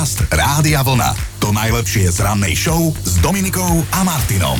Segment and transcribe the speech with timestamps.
[0.00, 1.12] Podcast Rádia Vlna.
[1.44, 4.56] To najlepšie z rannej show s Dominikou a Martinom.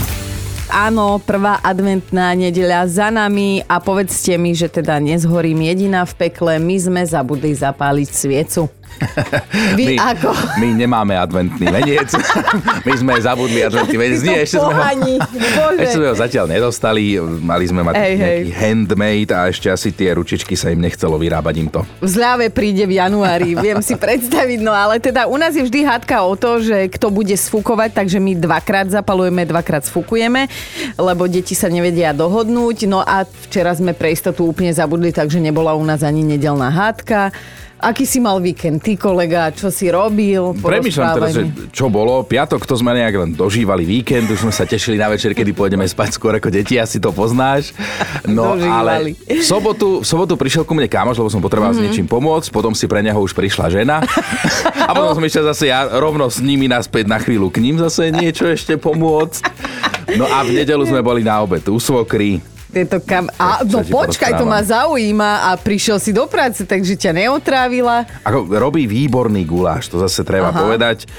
[0.69, 6.61] Áno, prvá adventná nedeľa za nami a povedzte mi, že teda nezhorím jediná v pekle,
[6.61, 8.69] my sme zabudli zapáliť sviecu.
[9.79, 10.31] Vy my, ako?
[10.61, 12.09] My nemáme adventný veniec.
[12.87, 14.21] my sme zabudli adventný veniec.
[14.23, 14.83] Nie, ešte sme, ho,
[15.77, 17.17] ešte sme ho zatiaľ nedostali.
[17.21, 18.17] Mali sme mať Hej, hej.
[18.21, 21.81] nejaký handmade a ešte asi tie ručičky sa im nechcelo vyrábať im to.
[22.05, 25.81] V zľave príde v januári, viem si predstaviť, no ale teda u nás je vždy
[25.87, 30.47] hádka o to, že kto bude sfúkovať, takže my dvakrát zapalujeme, dvakrát sfúkujeme,
[31.01, 32.85] lebo deti sa nevedia dohodnúť.
[32.87, 37.33] No a včera sme pre istotu úplne zabudli, takže nebola u nás ani nedelná hádka.
[37.81, 40.53] Aký si mal víkend, ty kolega, čo si robil?
[40.61, 42.21] Premýšľam teraz, že čo bolo.
[42.29, 45.89] Piatok to sme nejak len dožívali víkend, už sme sa tešili na večer, kedy pôjdeme
[45.89, 47.73] spať skôr ako deti, asi to poznáš.
[48.29, 49.17] No Dožívali.
[49.17, 51.89] ale v sobotu, v sobotu prišiel ku mne kamoš, lebo som potreboval mm-hmm.
[51.89, 54.05] s niečím pomôcť, potom si pre neho už prišla žena
[54.89, 58.13] a potom som išiel zase ja rovno s nimi naspäť na chvíľu k ním zase
[58.13, 59.41] niečo ešte pomôcť.
[60.21, 62.45] No a v nedelu sme boli na obed u svokry.
[62.71, 63.27] Tieto kam...
[63.35, 68.07] A, no počkaj, to ma zaujíma a prišiel si do práce, takže ťa neotrávila.
[68.23, 70.59] Ako robí výborný guláš, to zase treba Aha.
[70.63, 71.11] povedať.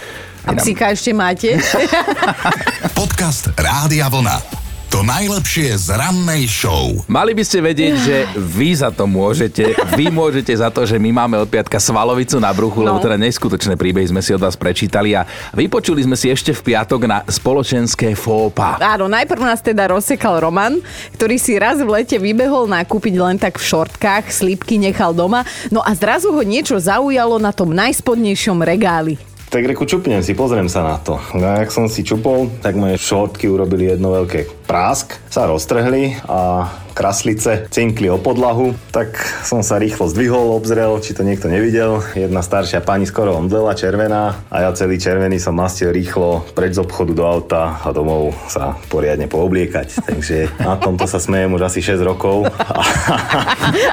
[0.47, 1.59] A psíka ešte máte?
[2.99, 4.60] Podcast Rádia Vlna.
[4.91, 6.91] To najlepšie z rannej show.
[7.07, 9.71] Mali by ste vedieť, že vy za to môžete.
[9.95, 12.91] Vy môžete za to, že my máme od piatka svalovicu na bruchu, No.
[12.91, 15.23] lebo teda neskutočné príbehy sme si od vás prečítali a
[15.55, 18.83] vypočuli sme si ešte v piatok na spoločenské fópa.
[18.83, 20.83] Áno, najprv nás teda rozsekal Roman,
[21.15, 25.79] ktorý si raz v lete vybehol nakúpiť len tak v šortkách, slípky nechal doma, no
[25.79, 29.15] a zrazu ho niečo zaujalo na tom najspodnejšom regáli.
[29.51, 31.19] Tak reku čupnem si, pozriem sa na to.
[31.35, 36.23] No a jak som si čupol, tak moje šortky urobili jedno veľké prásk, sa roztrhli
[36.23, 38.71] a kraslice cinkli o podlahu.
[38.95, 39.11] Tak
[39.43, 41.99] som sa rýchlo zdvihol, obzrel, či to niekto nevidel.
[42.15, 46.87] Jedna staršia pani skoro omdlela, červená a ja celý červený som nastil rýchlo preč z
[46.87, 49.99] obchodu do auta a domov sa poriadne poobliekať.
[50.15, 52.47] Takže na tomto sa smejem už asi 6 rokov.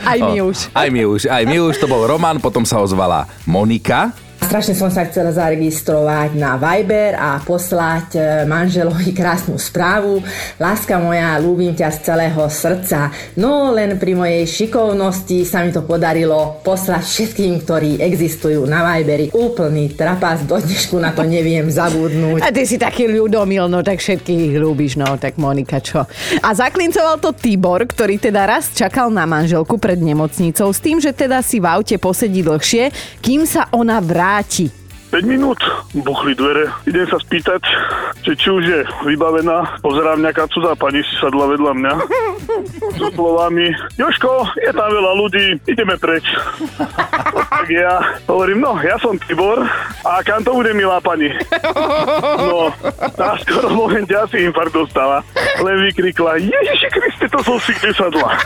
[0.07, 0.71] Aj my už.
[0.71, 4.28] Aj my už, aj my už, to bol Roman, potom sa ozvala Monika.
[4.49, 10.25] Strašne som sa chcela zaregistrovať na Viber a poslať e, manželovi krásnu správu.
[10.57, 13.13] Láska moja, ľúbim ťa z celého srdca.
[13.37, 19.29] No len pri mojej šikovnosti sa mi to podarilo poslať všetkým, ktorí existujú na Viberi.
[19.37, 22.41] Úplný trapas, do dnešku na to neviem zabudnúť.
[22.49, 26.09] A ty si taký ľudomil, no tak všetkých ľúbiš, no tak Monika čo.
[26.41, 31.13] A zaklincoval to Tibor, ktorý teda raz čakal na manželku pred nemocnicou s tým, že
[31.13, 32.89] teda si v aute posedí dlhšie,
[33.21, 34.38] kým sa ona vráti.
[35.09, 35.57] 5 minút,
[35.97, 36.69] buchli dvere.
[36.85, 37.65] Idem sa spýtať,
[38.29, 39.81] že či už je vybavená.
[39.81, 41.93] Pozerám, nejaká cudzá pani si sadla vedľa mňa.
[43.01, 46.29] So slovami, Joško, je tam veľa ľudí, ideme preč.
[47.33, 49.65] tak ja hovorím, no, ja som Tibor
[50.05, 51.33] a kam to bude, milá pani?
[52.37, 52.69] No,
[53.17, 55.25] tá skoro momente asi infarkt dostala.
[55.65, 58.37] Len vykrikla, Ježiši Kriste, to som si kde sadla.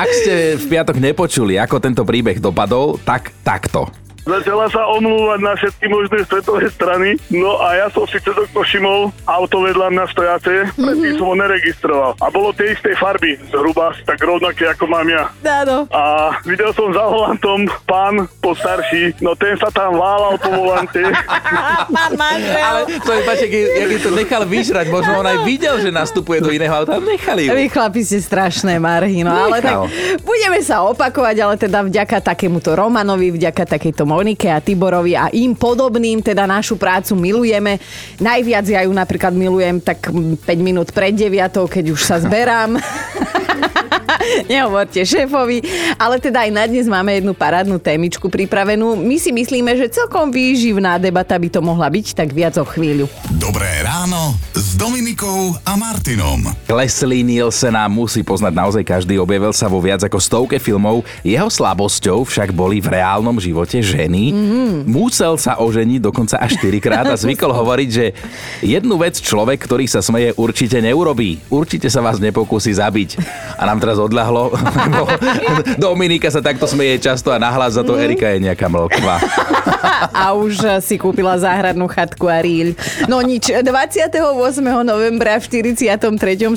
[0.00, 4.05] Ak ste v piatok nepočuli, ako tento príbeh dopadol, tak takto.
[4.26, 8.66] Začala sa omlúvať na všetky možné svetové strany, no a ja som si cez okno
[8.66, 12.18] všimol auto vedľa mňa stojace, predtým som ho neregistroval.
[12.18, 15.30] A bolo tej istej farby, zhruba tak rovnaké ako mám ja.
[15.62, 15.86] Áno.
[15.94, 21.06] A videl som za volantom pán postarší, no ten sa tam válal po volante.
[21.96, 22.58] Pán manžel.
[22.58, 26.50] Ale to je, páči, jak to nechal vyžrať, možno on aj videl, že nastupuje do
[26.50, 27.54] iného auta, nechali ju.
[27.54, 29.86] Vy chlapi ste strašné marhy, no ale tak
[30.26, 35.52] budeme sa opakovať, ale teda vďaka takémuto Romanovi, vďaka takejto Monike a Tiborovi a im
[35.52, 37.76] podobným, teda našu prácu milujeme.
[38.16, 42.80] Najviac ja ju napríklad milujem tak 5 minút pred 9, keď už sa zberám.
[44.50, 45.60] Nehovorte šéfovi,
[46.00, 48.96] ale teda aj na dnes máme jednu parádnu témičku pripravenú.
[48.96, 53.12] My si myslíme, že celkom výživná debata by to mohla byť, tak viac o chvíľu.
[53.36, 54.32] Dobré ráno
[54.76, 56.52] Dominikou a Martinom.
[56.68, 61.00] Leslie Nielsena musí poznať naozaj každý, objavil sa vo viac ako stovke filmov.
[61.24, 64.36] Jeho slabosťou však boli v reálnom živote ženy.
[64.36, 64.84] Mm.
[64.84, 68.12] Musel sa oženiť dokonca až 4 krát a zvykol hovoriť, že
[68.60, 71.40] jednu vec človek, ktorý sa smeje, určite neurobí.
[71.48, 73.16] Určite sa vás nepokúsi zabiť.
[73.56, 74.52] A nám teraz odľahlo,
[74.84, 75.08] lebo
[75.80, 79.16] Dominika sa takto smeje často a nahlas za to Erika je nejaká mlkva.
[80.20, 82.76] a už si kúpila záhradnú chatku a ríľ.
[83.08, 84.65] No nič, 28.
[84.66, 86.02] novembra v 43.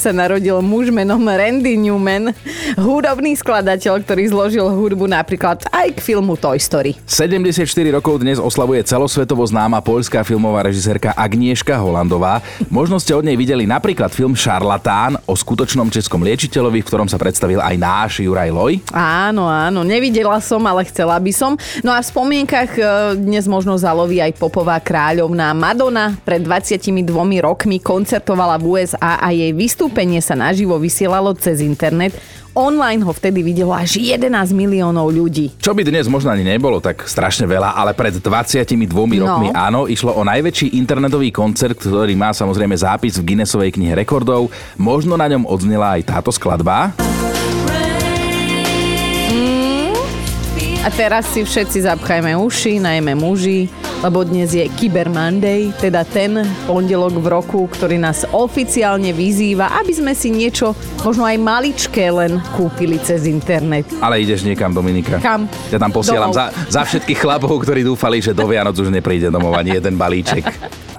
[0.01, 2.33] sa narodil muž menom Randy Newman,
[2.73, 6.97] hudobný skladateľ, ktorý zložil hudbu napríklad aj k filmu Toy Story.
[7.05, 7.61] 74
[7.93, 12.41] rokov dnes oslavuje celosvetovo známa poľská filmová režisérka Agnieszka Holandová.
[12.73, 17.21] Možno ste od nej videli napríklad film Šarlatán o skutočnom českom liečiteľovi, v ktorom sa
[17.21, 18.73] predstavil aj náš Juraj Loj.
[18.89, 21.53] Áno, áno, nevidela som, ale chcela by som.
[21.85, 22.81] No a v spomienkach e,
[23.21, 26.17] dnes možno zaloví aj popová kráľovná Madonna.
[26.25, 27.05] Pred 22
[27.43, 32.15] rokmi koncertovala v USA a jej vystúpenie sa naživo vysielalo cez internet.
[32.55, 35.51] Online ho vtedy videlo až 11 miliónov ľudí.
[35.59, 39.51] Čo by dnes možno ani nebolo tak strašne veľa, ale pred 22 rokmi No.
[39.51, 44.47] áno, išlo o najväčší internetový koncert, ktorý má samozrejme zápis v Guinnessovej knihe rekordov.
[44.79, 46.95] Možno na ňom odznela aj táto skladba.
[50.79, 53.67] A teraz si všetci zapchajme uši, najmä muži,
[53.99, 59.91] lebo dnes je Cyber Monday, teda ten pondelok v roku, ktorý nás oficiálne vyzýva, aby
[59.91, 60.71] sme si niečo,
[61.03, 63.91] možno aj maličké len kúpili cez internet.
[63.99, 65.19] Ale ideš niekam, Dominika.
[65.19, 65.51] Kam?
[65.67, 66.39] Ja tam posielam Domov.
[66.39, 70.47] za, za všetkých chlapov, ktorí dúfali, že do Vianoc už nepríde domov ani jeden balíček.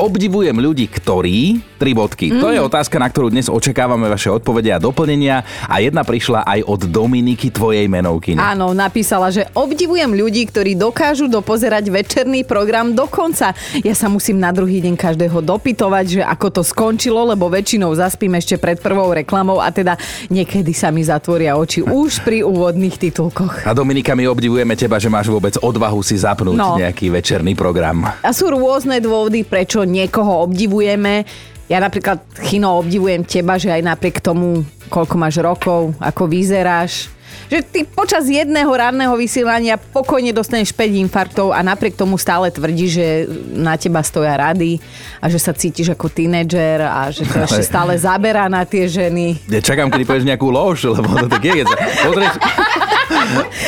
[0.01, 1.61] Obdivujem ľudí, ktorí...
[1.81, 2.29] Tri bodky.
[2.29, 2.41] Mm.
[2.45, 6.61] To je otázka, na ktorú dnes očakávame vaše odpovede a doplnenia a jedna prišla aj
[6.69, 8.37] od Dominiky, tvojej menovky.
[8.37, 13.53] Áno, napísala, že obdivujem ľudí, ktorí dokážu dopozerať večerný program do konca.
[13.81, 18.35] Ja sa musím na druhý deň každého dopytovať, že ako to skončilo, lebo väčšinou zaspím
[18.35, 19.95] ešte pred prvou reklamou a teda
[20.29, 23.65] niekedy sa mi zatvoria oči už pri úvodných titulkoch.
[23.65, 26.77] A Dominika, my obdivujeme teba, že máš vôbec odvahu si zapnúť No.
[26.77, 28.05] nejaký večerný program.
[28.21, 31.25] A sú rôzne dôvody, prečo niekoho obdivujeme.
[31.71, 37.07] Ja napríklad, Chino, obdivujem teba, že aj napriek tomu, koľko máš rokov, ako vyzeráš,
[37.51, 42.87] že ty počas jedného ranného vysielania pokojne dostaneš 5 infarktov a napriek tomu stále tvrdí,
[42.87, 44.79] že na teba stoja rady
[45.19, 49.43] a že sa cítiš ako tínedžer a že to ešte stále zaberá na tie ženy.
[49.51, 51.77] Ja čakám, kedy povieš nejakú lož, lebo to tak je, keď sa
[52.07, 52.35] pozrieš,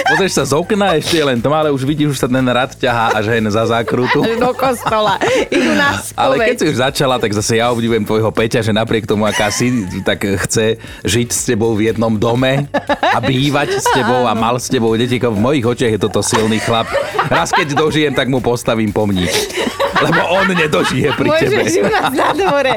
[0.08, 2.72] pozrieš sa z okna, ešte je len tma, ale už vidíš, už sa ten rad
[2.74, 4.22] ťahá až hen za zákrutu.
[4.22, 5.16] Do kostola.
[5.48, 9.06] Idú na Ale keď si už začala, tak zase ja obdivujem tvojho Peťa, že napriek
[9.06, 12.66] tomu, aká si, tak chce žiť s tebou v jednom dome
[13.00, 15.20] a bývať s tebou a mal s tebou deti.
[15.22, 16.88] V mojich očiach je toto silný chlap.
[17.30, 19.30] Raz keď dožijem, tak mu postavím pomník.
[20.02, 21.62] Lebo on nedožije pri tebe.
[21.62, 22.74] Môžeš u nás na dvore.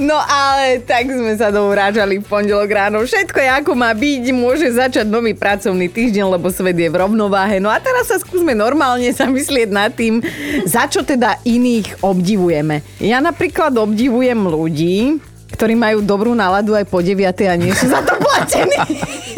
[0.00, 3.04] No ale tak sme sa dourážali v pondelok ráno.
[3.04, 4.24] Všetko je ako má byť.
[4.32, 7.58] Môže začať nový pracovný týždeň, lebo svet je v rovnováhe.
[7.58, 10.22] No a teraz sa skúsme normálne zamyslieť nad tým,
[10.68, 12.84] za čo teda iných obdivujeme.
[13.02, 15.18] Ja napríklad obdivujem ľudí,
[15.54, 18.78] ktorí majú dobrú náladu aj po 9 a nie sú za to platení.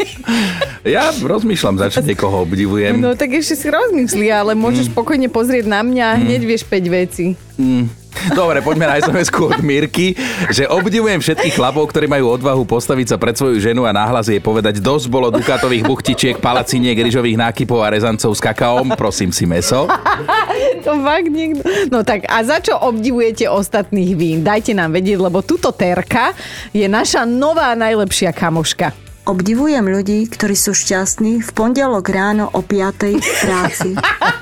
[0.87, 2.99] Ja rozmýšľam, za čo niekoho obdivujem.
[3.03, 6.87] No tak ešte si rozmyslí, ale môžeš pokojne pozrieť na mňa a hneď vieš 5
[6.87, 7.35] veci.
[8.33, 10.17] Dobre, poďme na sms od Mirky,
[10.51, 14.41] že obdivujem všetkých chlapov, ktorí majú odvahu postaviť sa pred svoju ženu a náhlas jej
[14.41, 19.85] povedať, dosť bolo dukatových buchtičiek, palaciniek, ryžových nákypov a rezancov s kakaom, prosím si meso.
[20.87, 21.67] To fakt niekto...
[21.91, 24.29] No tak a za čo obdivujete ostatných vy?
[24.39, 26.31] Dajte nám vedieť, lebo tuto Terka
[26.71, 28.95] je naša nová najlepšia kamoška.
[29.27, 33.19] Obdivujem ľudí, ktorí sú šťastní v pondelok ráno o 5.
[33.19, 33.89] v práci.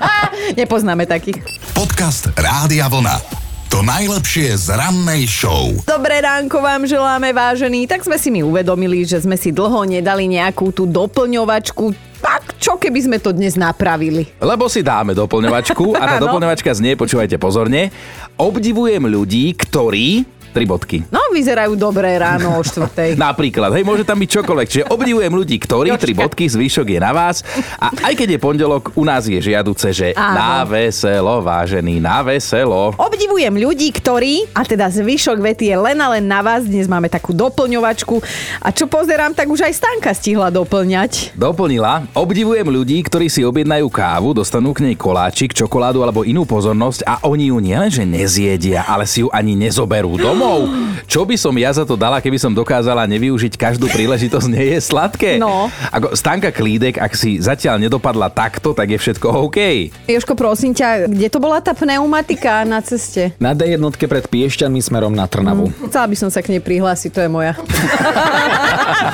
[0.60, 1.42] Nepoznáme takých.
[1.74, 3.45] Podcast Rádia Vlna.
[3.66, 5.74] To najlepšie z rannej show.
[5.82, 7.90] Dobré ránko vám želáme, vážení.
[7.90, 11.90] Tak sme si mi uvedomili, že sme si dlho nedali nejakú tú doplňovačku.
[12.22, 14.30] Tak čo keby sme to dnes napravili?
[14.38, 17.90] Lebo si dáme doplňovačku a tá doplňovačka znie, počúvajte pozorne.
[18.38, 20.22] Obdivujem ľudí, ktorí...
[20.54, 21.04] Tri bodky.
[21.12, 23.18] No, vyzerajú dobré ráno o štvrtej.
[23.28, 24.68] Napríklad, hej, môže tam byť čokoľvek.
[24.72, 27.44] Čiže obdivujem ľudí, ktorí, tri bodky, zvyšok je na vás.
[27.76, 30.32] A aj keď je pondelok, u nás je žiaduce, že Áno.
[30.32, 32.96] na veselo, vážený, na veselo.
[32.96, 37.12] Obdivujem ľudí, ktorí, a teda zvyšok vety je len a len na vás, dnes máme
[37.12, 38.24] takú doplňovačku.
[38.64, 41.36] A čo pozerám, tak už aj Stanka stihla doplňať.
[41.36, 47.04] Doplnila, obdivujem ľudí, ktorí si objednajú kávu, dostanú k nej koláčik, čokoládu alebo inú pozornosť
[47.04, 50.70] a oni ju nielenže nezjedia, ale si ju ani nezoberú domov.
[51.04, 54.80] Čo by som ja za to dala, keby som dokázala nevyužiť každú príležitosť, nie je
[54.80, 55.36] sladké.
[55.36, 55.66] No.
[55.90, 59.58] Ako Stanka Klídek, ak si zatiaľ nedopadla takto, tak je všetko OK.
[60.06, 63.34] Joško, prosím ťa, kde to bola tá pneumatika na ceste?
[63.36, 65.68] Na D jednotke pred Piešťanmi smerom na Trnavu.
[65.90, 67.52] Chcela by som sa k nej prihlásiť, to je moja.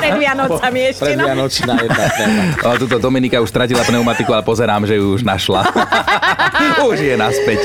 [0.02, 1.24] Pred Vianocami ešte, Pred no.
[1.26, 2.04] Vianočná jedna
[2.76, 5.62] tuto Dominika už stratila pneumatiku, ale pozerám, že ju už našla.
[6.90, 7.58] už je naspäť.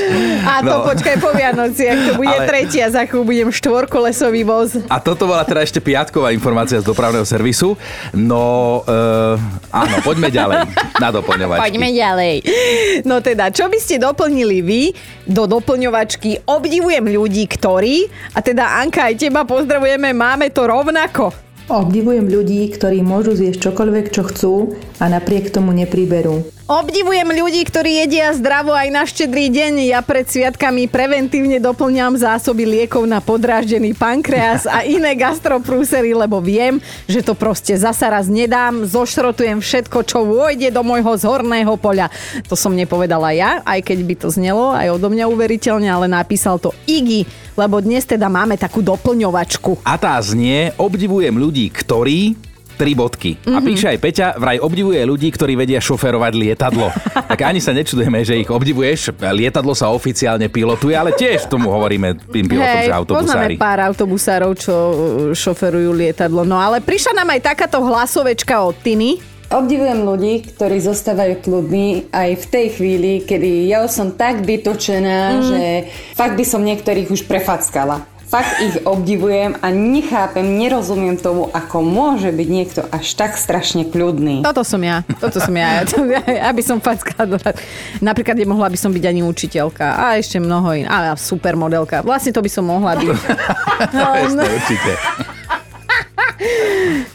[0.44, 0.86] A to No.
[0.86, 4.76] počkaj po Vianoci, ak to bude Ale- tretia, za chvíľu budem štvorkolesový voz.
[4.90, 7.78] A toto bola teda ešte piatková informácia z dopravného servisu.
[8.12, 9.38] No, uh,
[9.70, 10.66] áno, poďme ďalej
[10.98, 11.64] na doplňovačky.
[11.70, 12.34] Poďme ďalej.
[13.06, 14.82] No teda, čo by ste doplnili vy
[15.24, 16.44] do doplňovačky?
[16.44, 21.30] Obdivujem ľudí, ktorí, a teda Anka, aj teba pozdravujeme, máme to rovnako.
[21.68, 24.54] Obdivujem ľudí, ktorí môžu zjesť čokoľvek, čo chcú
[24.98, 26.48] a napriek tomu nepriberú.
[26.68, 29.88] Obdivujem ľudí, ktorí jedia zdravo aj na štedrý deň.
[29.88, 36.76] Ja pred sviatkami preventívne doplňam zásoby liekov na podráždený pankreas a iné gastroprúsery, lebo viem,
[37.08, 38.84] že to proste zasa raz nedám.
[38.84, 42.12] Zošrotujem všetko, čo vôjde do môjho zhorného poľa.
[42.52, 46.60] To som nepovedala ja, aj keď by to znelo aj odo mňa uveriteľne, ale napísal
[46.60, 47.24] to Iggy,
[47.56, 49.88] lebo dnes teda máme takú doplňovačku.
[49.88, 52.47] A tá znie, obdivujem ľudí, ktorí
[52.78, 53.34] tri bodky.
[53.34, 53.56] Mm-hmm.
[53.56, 56.94] A píše aj Peťa, vraj obdivuje ľudí, ktorí vedia šoferovať lietadlo.
[57.34, 59.18] tak ani sa nečudujeme, že ich obdivuješ.
[59.18, 63.58] Lietadlo sa oficiálne pilotuje, ale tiež tomu hovoríme tým pilotom, Hej, že autobusári.
[63.58, 64.94] poznáme pár autobusárov, čo uh,
[65.34, 66.46] šoferujú lietadlo.
[66.46, 69.18] No ale prišla nám aj takáto hlasovečka od Tiny.
[69.48, 75.40] Obdivujem ľudí, ktorí zostávajú kľudní aj v tej chvíli, kedy ja som tak vytočená, mm.
[75.40, 75.60] že
[76.12, 78.04] fakt by som niektorých už prefackala.
[78.28, 84.44] Fakt ich obdivujem a nechápem, nerozumiem tomu, ako môže byť niekto až tak strašne kľudný.
[84.44, 85.00] Toto som ja.
[85.16, 85.80] Toto som ja.
[85.80, 87.40] ja aby som fackala.
[88.04, 89.96] Napríklad nemohla by som byť ani učiteľka.
[89.96, 90.92] A ešte mnoho iných.
[90.92, 92.04] Ale supermodelka.
[92.04, 93.16] Vlastne to by som mohla byť.
[93.94, 94.42] No, no.
[94.42, 95.37] určite.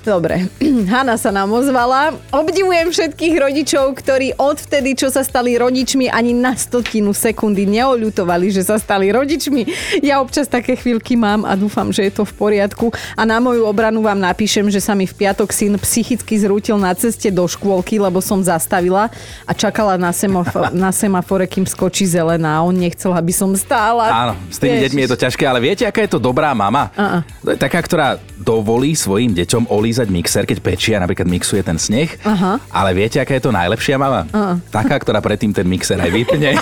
[0.04, 0.52] Dobre,
[0.92, 2.12] Hanna sa nám ozvala.
[2.36, 8.68] Obdivujem všetkých rodičov, ktorí odvtedy, čo sa stali rodičmi, ani na stotinu sekundy neoľutovali, že
[8.68, 9.64] sa stali rodičmi.
[10.04, 12.92] Ja občas také chvíľky mám a dúfam, že je to v poriadku.
[13.16, 16.92] A na moju obranu vám napíšem, že sa mi v piatok syn psychicky zrútil na
[16.92, 19.08] ceste do škôlky, lebo som zastavila
[19.48, 24.12] a čakala na, semafo- na semafore, kým skočí zelená on nechcel, aby som stála.
[24.12, 26.92] Áno, s tými deťmi je to ťažké, ale viete, aká je to dobrá mama?
[26.92, 27.56] Uh-uh.
[27.56, 32.10] Taká, ktorá dovolí svojim deťom olízať mixer, keď pečia, napríklad mixuje ten sneh.
[32.26, 32.58] Aha.
[32.74, 34.26] Ale viete, aká je to najlepšia mama?
[34.34, 34.58] Aha.
[34.74, 36.58] Taká, ktorá predtým ten mixer aj vypne.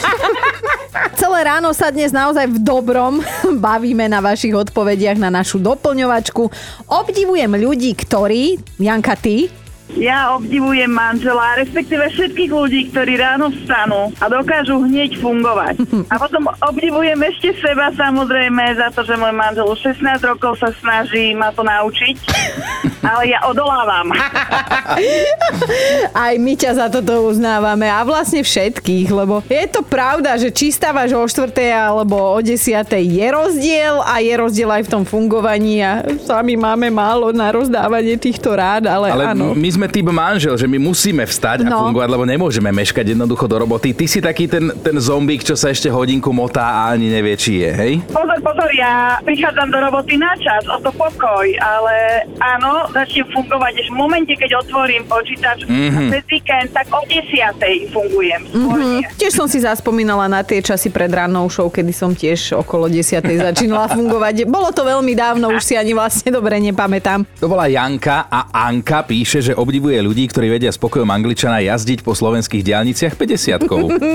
[1.22, 3.24] Celé ráno sa dnes naozaj v dobrom
[3.64, 6.44] bavíme na vašich odpovediach na našu doplňovačku.
[6.92, 9.48] Obdivujem ľudí, ktorí, Janka, ty,
[10.00, 15.84] ja obdivujem manžela, respektíve všetkých ľudí, ktorí ráno vstanú a dokážu hneď fungovať.
[16.08, 20.72] A potom obdivujem ešte seba samozrejme za to, že môj manžel už 16 rokov sa
[20.80, 22.16] snaží ma to naučiť,
[23.04, 24.12] ale ja odolávam.
[26.26, 30.74] Aj my ťa za toto uznávame a vlastne všetkých, lebo je to pravda, že či
[30.74, 31.54] stávaš o 4.
[31.72, 32.58] alebo o 10.
[33.00, 38.20] je rozdiel a je rozdiel aj v tom fungovaní a sami máme málo na rozdávanie
[38.20, 39.56] týchto rád, ale, ale áno.
[39.56, 41.72] my sme typ manžel, že my musíme vstať No.
[41.72, 43.92] a fungovať, lebo nemôžeme meškať jednoducho do roboty.
[43.92, 47.62] Ty si taký ten, ten zombík, čo sa ešte hodinku motá a ani nevie, či
[47.62, 47.94] je, hej?
[48.08, 51.96] Pozor, pozor, ja prichádzam do roboty na čas, o to pokoj, ale
[52.38, 55.88] áno, začnem fungovať až v momente, keď otvorím počítač Mhm.
[55.88, 57.56] a cez víkend, tak o 10.
[57.88, 58.42] fungujem.
[58.48, 59.16] Mhm.
[59.16, 63.22] Tiež som si zaspomínala na tie časy pred rannou show, kedy som tiež okolo 10.
[63.48, 64.44] začínala fungovať.
[64.44, 67.24] Bolo to veľmi dávno, už si ani vlastne dobre nepamätám.
[67.38, 72.12] To bola Janka a Anka píše, že obdivuje ľudí, ktorí vedia spokojom angličana jazdiť po
[72.12, 73.64] slovenských diálniciach 50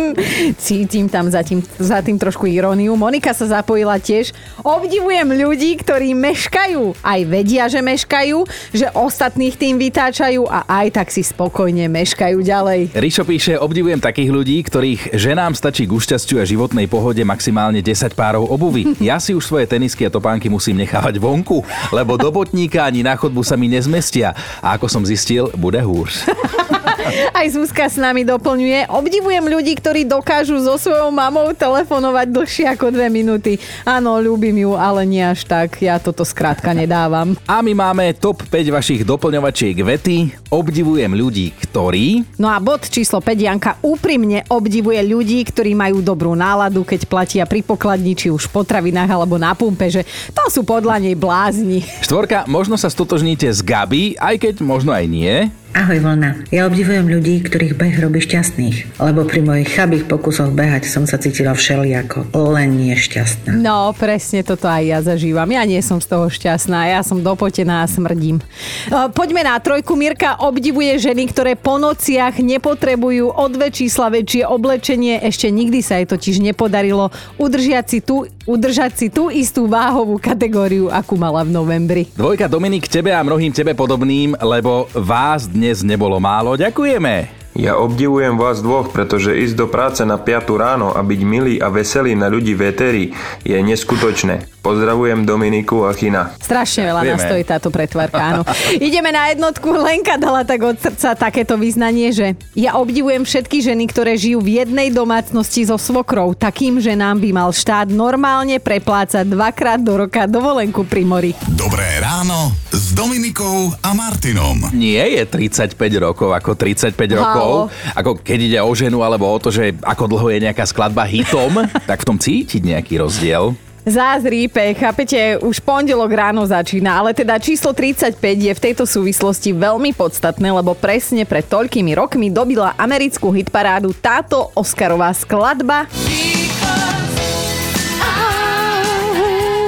[0.68, 2.92] Cítim tam za tým, za tým trošku iróniu.
[2.92, 4.36] Monika sa zapojila tiež.
[4.60, 7.00] Obdivujem ľudí, ktorí meškajú.
[7.00, 8.44] Aj vedia, že meškajú,
[8.76, 12.92] že ostatných tým vytáčajú a aj tak si spokojne meškajú ďalej.
[12.92, 18.12] Rišo píše, obdivujem takých ľudí, ktorých ženám stačí k šťastiu a životnej pohode maximálne 10
[18.12, 18.92] párov obuvy.
[19.00, 21.64] Ja si už svoje tenisky a topánky musím nechávať vonku,
[21.96, 24.36] lebo do botníka ani na chodbu sa mi nezmestia.
[24.60, 26.26] A ako som zistil, bude húrš.
[27.38, 28.90] Aj Zuzka s nami doplňuje.
[28.90, 33.62] Obdivujem ľudí, ktorí dokážu so svojou mamou telefonovať dlhšie ako dve minúty.
[33.86, 35.78] Áno, ľúbim ju, ale nie až tak.
[35.78, 37.38] Ja toto skrátka nedávam.
[37.46, 40.16] A my máme top 5 vašich doplňovačiek vety.
[40.50, 42.26] Obdivujem ľudí, ktorí...
[42.42, 47.44] No a bod číslo 5, Janka úprimne obdivuje ľudí, ktorí majú dobrú náladu, keď platia
[47.46, 50.02] pri pokladni, či už v potravinách alebo na pumpe, že
[50.34, 51.86] to sú podľa nej blázni.
[52.02, 55.25] Štvorka, možno sa stotožníte s Gabi, aj keď možno aj nie.
[55.26, 55.50] nie?
[55.74, 60.86] Ahoj Vlna, ja obdivujem ľudí, ktorých beh robí šťastných, lebo pri mojich chabých pokusoch behať
[60.86, 63.58] som sa cítila všelijako, len nie šťastná.
[63.58, 65.48] No, presne toto aj ja zažívam.
[65.50, 68.38] Ja nie som z toho šťastná, ja som dopotená a smrdím.
[68.38, 69.98] E, Poďme na trojku.
[69.98, 75.18] Mirka obdivuje ženy, ktoré po nociach nepotrebujú o dve čísla väčšie oblečenie.
[75.24, 77.10] Ešte nikdy sa jej totiž nepodarilo
[77.42, 82.02] udržať si tú, udržať si tú istú váhovú kategóriu, akú mala v novembri.
[82.14, 86.54] Dvojka Dominik, tebe a mnohým tebe podobným, lebo vás dnes nebolo málo.
[86.60, 87.45] Ďakujeme.
[87.56, 91.72] Ja obdivujem vás dvoch, pretože ísť do práce na 5 ráno a byť milý a
[91.72, 93.04] veselý na ľudí v éteri
[93.48, 94.60] je neskutočné.
[94.60, 96.36] Pozdravujem Dominiku a China.
[96.36, 97.12] Strašne veľa Vieme.
[97.16, 98.42] nás stojí táto pretvarka, áno.
[98.88, 99.72] Ideme na jednotku.
[99.72, 104.60] Lenka dala tak od srdca takéto vyznanie, že ja obdivujem všetky ženy, ktoré žijú v
[104.60, 106.36] jednej domácnosti so svokrou.
[106.36, 111.32] Takým ženám by mal štát normálne preplácať dvakrát do roka dovolenku pri mori.
[111.56, 114.74] Dobré ráno s Dominikou a Martinom.
[114.74, 117.45] Nie je 35 rokov ako 35 rokov.
[117.94, 121.64] Ako keď ide o ženu alebo o to, že ako dlho je nejaká skladba hitom,
[121.90, 123.56] tak v tom cítiť nejaký rozdiel.
[123.86, 129.94] Zázrípe, chápete, už pondelok ráno začína, ale teda číslo 35 je v tejto súvislosti veľmi
[129.94, 135.86] podstatné, lebo presne pred toľkými rokmi dobila americkú hitparádu táto Oscarová skladba.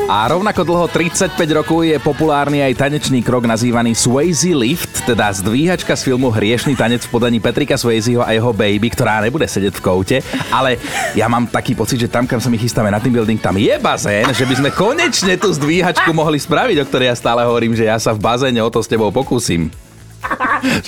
[0.08, 5.92] A rovnako dlho 35 rokov je populárny aj tanečný krok nazývaný Swayze Lift, teda zdvíhačka
[5.92, 9.84] z filmu Hriešný tanec v podaní Petrika Swayzeho a jeho baby, ktorá nebude sedieť v
[9.84, 10.16] koute.
[10.48, 10.80] Ale
[11.12, 13.76] ja mám taký pocit, že tam, kam sa my chystáme na team building, tam je
[13.76, 17.84] bazén, že by sme konečne tú zdvíhačku mohli spraviť, o ktorej ja stále hovorím, že
[17.84, 19.68] ja sa v bazéne o to s tebou pokúsim.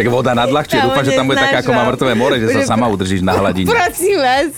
[0.01, 2.89] Čak voda nadľahčie, dúfam, že tam bude taká ako má mŕtve more, že sa sama
[2.89, 3.69] udržíš na hladine.
[3.69, 4.49] Prosím vás,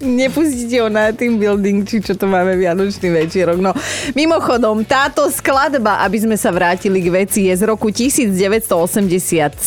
[0.00, 3.58] nepustíte ho na team building, či čo to máme Vianočný večierok.
[3.58, 3.74] No,
[4.14, 9.58] mimochodom, táto skladba, aby sme sa vrátili k veci, je z roku 1987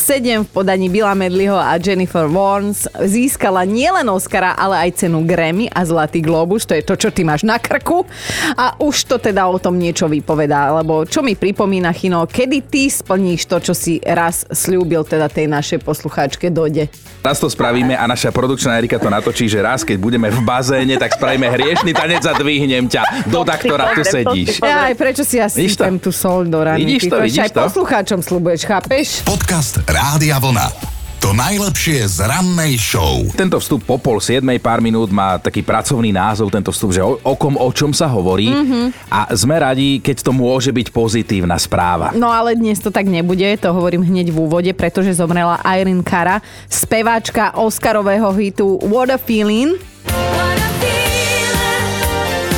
[0.42, 2.88] v podaní Billa Medliho a Jennifer Warnes.
[3.04, 7.22] Získala nielen Oscara, ale aj cenu Grammy a Zlatý Globus, to je to, čo ty
[7.22, 8.08] máš na krku.
[8.56, 12.88] A už to teda o tom niečo vypovedá, lebo čo mi pripomína, Chino, kedy ty
[12.88, 16.88] splníš to, čo si raz slúbil teda tej našej poslucháčke Dode?
[17.22, 20.94] Raz to spravíme a naša produkčná Erika to natočí, že raz, keď budeme v bazéne,
[21.00, 23.26] tak spravíme hriešný tanec a dvihnem ťa.
[23.32, 24.60] Doda, ktorá tu sedíš.
[24.60, 26.84] Ja, aj prečo si ja sypem tú sol do rany?
[26.84, 27.60] Vidíš to, vidíš aj to?
[27.66, 29.06] poslucháčom slubuješ, chápeš?
[29.24, 30.91] Podcast Rádia Vlna.
[31.22, 33.22] To najlepšie z rannej show.
[33.38, 37.14] Tento vstup po pol siedmej pár minút má taký pracovný názov, tento vstup, že o,
[37.14, 38.50] o kom, o čom sa hovorí.
[38.50, 38.90] Mhm.
[39.06, 42.10] A sme radi, keď to môže byť pozitívna správa.
[42.10, 46.42] No ale dnes to tak nebude, to hovorím hneď v úvode, pretože zomrela Irene Cara,
[46.66, 49.78] speváčka Oscarového hitu What a Feeling.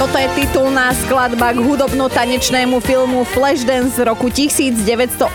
[0.04, 5.32] Toto je titulná skladba k hudobno-tanečnému filmu Flashdance z roku 1983.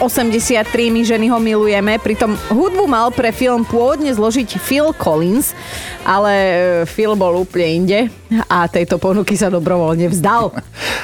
[0.93, 1.97] My ženy ho milujeme.
[1.97, 5.57] Pritom hudbu mal pre film pôvodne zložiť Phil Collins,
[6.05, 6.53] ale e,
[6.85, 7.99] Phil bol úplne inde
[8.45, 10.53] a tejto ponuky sa dobrovoľne vzdal.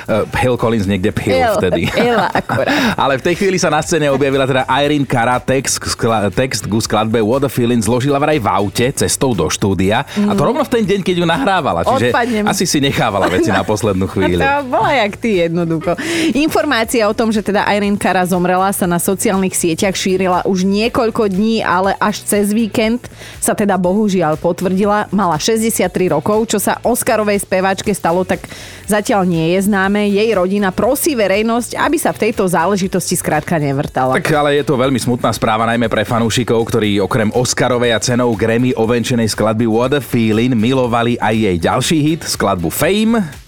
[0.05, 1.89] Uh, Hill Collins niekde pil Hill, vtedy.
[2.29, 2.69] Akurát.
[3.01, 6.77] Ale v tej chvíli sa na scéne objavila teda Irene Cara, text, skla- text ku
[6.77, 10.45] skladbe What a Feeling zložila vraj v aute cestou do štúdia a to Mhm.
[10.45, 11.81] rovno v ten deň, keď ju nahrávala.
[11.81, 12.45] Čiže Odpadnem.
[12.45, 14.43] asi si nechávala veci na poslednú chvíľu.
[14.43, 15.95] To bola jak ty jednoducho.
[16.35, 21.31] Informácia o tom, že teda Irene Cara zomrela, sa na sociálnych sieťach šírila už niekoľko
[21.31, 23.07] dní, ale až cez víkend
[23.39, 25.07] sa teda bohužiaľ potvrdila.
[25.15, 28.43] Mala 63 rokov, čo sa Oscarovej speváčke stalo, tak
[28.85, 30.11] zatiaľ nie je známe.
[30.11, 34.17] Jej rodina prosí verejnosť, aby sa v tejto záležitosti skrátka nevrtala.
[34.19, 38.33] Tak ale je to veľmi smutná správa najmä pre fanúšikov, ktorí okrem Oscarovej a cenou
[38.35, 43.44] Grammy ovenčenej skladby What a Feeling milovali aj jej ďalší hit, skladbu Fame.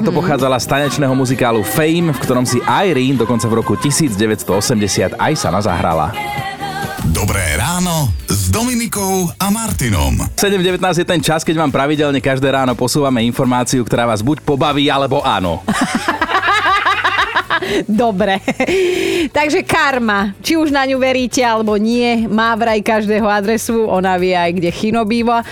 [0.00, 4.48] Táto pochádzala z tanečného muzikálu Fame, v ktorom si Irene dokonca v roku 1980
[5.12, 6.16] aj sama zahrala.
[7.12, 10.24] Dobré ráno s Dominikou a Martinom.
[10.40, 14.88] 7.19 je ten čas, keď vám pravidelne každé ráno posúvame informáciu, ktorá vás buď pobaví,
[14.88, 15.60] alebo áno.
[17.88, 18.40] Dobre.
[19.30, 24.34] Takže karma, či už na ňu veríte alebo nie, má vraj každého adresu, ona vie
[24.34, 25.42] aj kde Chino býva.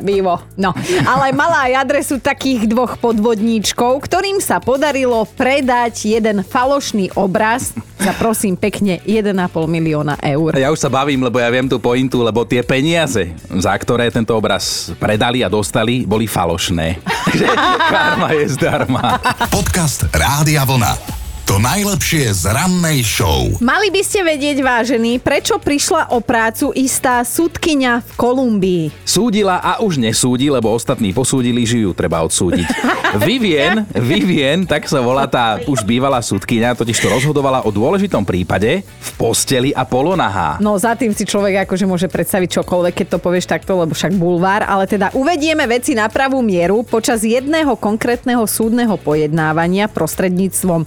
[0.00, 0.70] Bývo, no.
[1.06, 8.12] Ale mala aj adresu takých dvoch podvodníčkov, ktorým sa podarilo predať jeden falošný obraz za
[8.18, 9.34] prosím pekne 1,5
[9.66, 10.58] milióna eur.
[10.58, 14.34] Ja už sa bavím, lebo ja viem tú pointu, lebo tie peniaze, za ktoré tento
[14.34, 17.00] obraz predali a dostali, boli falošné.
[17.92, 19.18] Karma je zdarma.
[19.48, 21.23] Podcast Rádia Vlna.
[21.54, 23.46] To najlepšie z rannej show.
[23.62, 28.84] Mali by ste vedieť, vážení, prečo prišla o prácu istá sudkyňa v Kolumbii.
[29.06, 32.66] Súdila a už nesúdi, lebo ostatní posúdili, že ju treba odsúdiť.
[33.22, 38.82] Vivien, Vivien, tak sa volá tá už bývalá sudkyňa, totiž to rozhodovala o dôležitom prípade
[38.82, 40.58] v posteli a polonahá.
[40.58, 44.18] No za tým si človek akože môže predstaviť čokoľvek, keď to povieš takto, lebo však
[44.18, 50.82] bulvár, ale teda uvedieme veci na pravú mieru počas jedného konkrétneho súdneho pojednávania prostredníctvom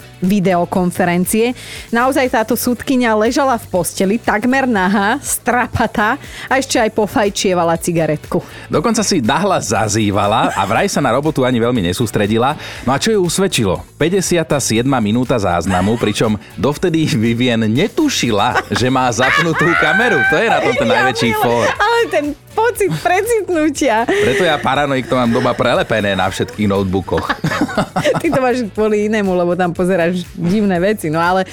[0.57, 1.53] videokonferencie.
[1.93, 6.17] Naozaj táto súdkynia ležala v posteli, takmer nahá, strapatá
[6.49, 8.41] a ešte aj pofajčievala cigaretku.
[8.65, 12.57] Dokonca si nahlas zazývala a vraj sa na robotu ani veľmi nesústredila.
[12.87, 13.85] No a čo ju usvedčilo?
[14.01, 14.81] 57.
[14.97, 20.17] minúta záznamu, pričom dovtedy Vivien netušila, že má zapnutú kameru.
[20.33, 21.67] To je na tom ten najväčší fór.
[21.67, 24.05] milujem, Ale ten pocit precitnutia.
[24.05, 27.25] Preto ja paranoik to mám doma prelepené na všetkých notebookoch.
[28.21, 31.09] Ty to máš kvôli inému, lebo tam pozeráš divné veci.
[31.09, 31.49] No ale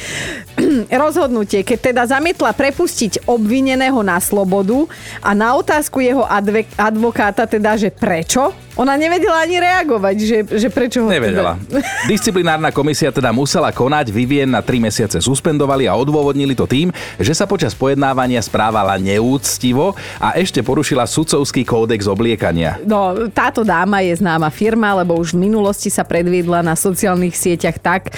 [1.04, 4.84] rozhodnutie, keď teda zamietla prepustiť obvineného na slobodu
[5.24, 10.68] a na otázku jeho adve- advokáta teda, že prečo, ona nevedela ani reagovať, že, že
[10.70, 11.54] prečo ho Nevedela.
[11.62, 11.82] Teda...
[12.10, 17.32] Disciplinárna komisia teda musela konať, Vivien na 3 mesiace suspendovali a odôvodnili to tým, že
[17.38, 22.82] sa počas pojednávania správala neúctivo a ešte porušila sudcovský kódex obliekania.
[22.82, 27.78] No, táto dáma je známa firma, lebo už v minulosti sa predviedla na sociálnych sieťach
[27.78, 28.10] tak,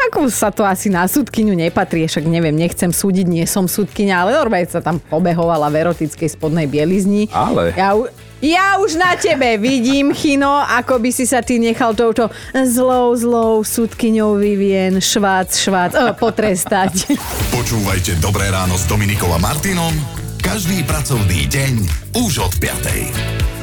[0.00, 4.30] ako sa to asi na súdkyňu nepatrí, však neviem, nechcem súdiť, nie som súdkyňa, ale
[4.32, 7.28] normálne sa tam pobehovala v erotickej spodnej bielizni.
[7.28, 7.76] Ale...
[7.76, 7.92] Ja,
[8.40, 13.60] ja už na tebe vidím, Chino, ako by si sa ty nechal touto zlou, zlou
[13.64, 17.14] súdkyňou Vivien švác, švác, oh, potrestať.
[17.54, 19.92] Počúvajte Dobré ráno s Dominikom a Martinom
[20.40, 21.74] každý pracovný deň
[22.16, 23.59] už od 5.